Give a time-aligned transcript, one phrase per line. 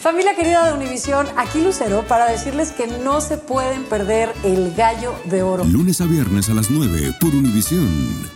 [0.00, 5.14] Familia querida de Univisión, aquí Lucero para decirles que no se pueden perder el gallo
[5.26, 5.62] de oro.
[5.64, 8.30] Lunes a viernes a las 9 por Univisión.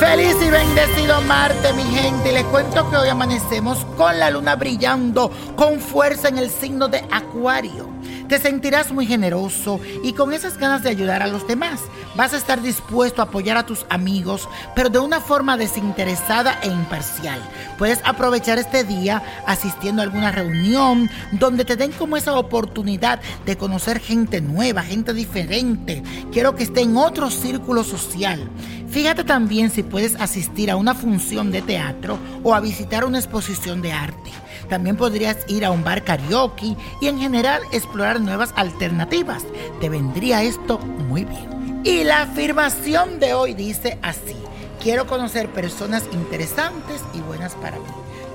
[0.00, 2.30] Feliz y bendecido Marte, mi gente.
[2.30, 6.88] Y les cuento que hoy amanecemos con la luna brillando con fuerza en el signo
[6.88, 7.91] de Acuario.
[8.32, 11.82] Te sentirás muy generoso y con esas ganas de ayudar a los demás.
[12.16, 16.68] Vas a estar dispuesto a apoyar a tus amigos, pero de una forma desinteresada e
[16.68, 17.42] imparcial.
[17.76, 23.58] Puedes aprovechar este día asistiendo a alguna reunión donde te den como esa oportunidad de
[23.58, 26.02] conocer gente nueva, gente diferente.
[26.32, 28.48] Quiero que esté en otro círculo social.
[28.88, 33.82] Fíjate también si puedes asistir a una función de teatro o a visitar una exposición
[33.82, 34.30] de arte.
[34.72, 39.44] También podrías ir a un bar karaoke y en general explorar nuevas alternativas.
[39.82, 41.82] Te vendría esto muy bien.
[41.84, 44.34] Y la afirmación de hoy dice así.
[44.82, 47.84] Quiero conocer personas interesantes y buenas para mí.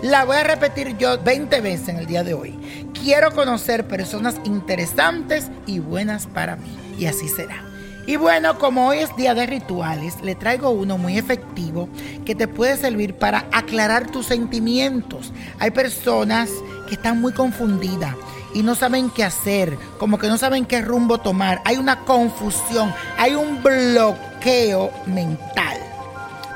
[0.04, 2.54] La voy a repetir yo 20 veces en el día de hoy.
[2.94, 6.70] Quiero conocer personas interesantes y buenas para mí.
[7.00, 7.64] Y así será.
[8.08, 11.90] Y bueno, como hoy es día de rituales, le traigo uno muy efectivo
[12.24, 15.34] que te puede servir para aclarar tus sentimientos.
[15.60, 16.50] Hay personas
[16.88, 18.16] que están muy confundidas
[18.54, 21.62] y no saben qué hacer, como que no saben qué rumbo tomar.
[21.66, 25.78] Hay una confusión, hay un bloqueo mental.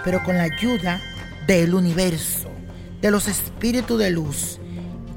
[0.06, 1.02] Pero con la ayuda
[1.48, 2.50] del universo,
[3.02, 4.58] de los espíritus de luz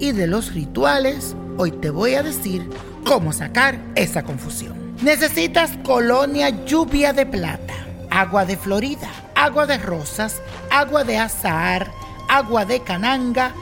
[0.01, 2.69] y de los rituales, hoy te voy a decir
[3.05, 4.84] cómo sacar esa confusión.
[5.03, 7.75] Necesitas colonia lluvia de plata,
[8.11, 10.41] agua de Florida, agua de rosas,
[10.71, 11.91] agua de azahar,
[12.29, 13.53] agua de cananga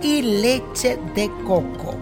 [0.00, 1.94] y leche de coco.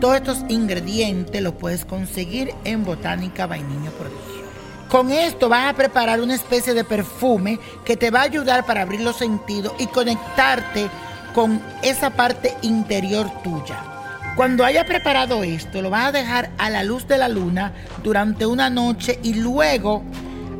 [0.00, 4.48] Todos estos ingredientes los puedes conseguir en Botánica Vainiño Prodigio.
[4.88, 8.82] Con esto vas a preparar una especie de perfume que te va a ayudar para
[8.82, 10.90] abrir los sentidos y conectarte
[11.34, 13.76] con esa parte interior tuya.
[14.38, 17.72] Cuando hayas preparado esto, lo vas a dejar a la luz de la luna
[18.04, 20.04] durante una noche y luego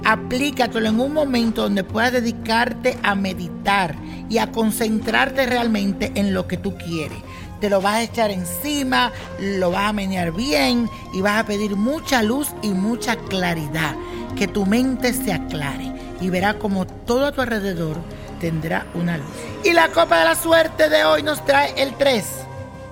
[0.04, 3.94] aplícatelo en un momento donde puedas dedicarte a meditar
[4.28, 7.18] y a concentrarte realmente en lo que tú quieres.
[7.60, 11.76] Te lo vas a echar encima, lo vas a menear bien y vas a pedir
[11.76, 13.94] mucha luz y mucha claridad.
[14.34, 17.96] Que tu mente se aclare y verás como todo a tu alrededor
[18.40, 19.26] tendrá una luz.
[19.62, 22.47] Y la copa de la suerte de hoy nos trae el 3.